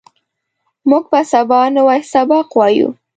موږ 0.89 1.03
به 1.11 1.21
سبا 1.31 1.59
نوی 1.75 1.99
سبق 2.13 2.47
وایو 2.57 2.89